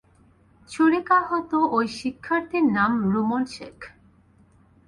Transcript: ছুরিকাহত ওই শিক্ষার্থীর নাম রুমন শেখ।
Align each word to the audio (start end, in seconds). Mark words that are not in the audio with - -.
ছুরিকাহত 0.69 1.51
ওই 1.77 1.85
শিক্ষার্থীর 1.99 2.65
নাম 2.77 2.91
রুমন 3.11 3.43
শেখ। 3.55 3.77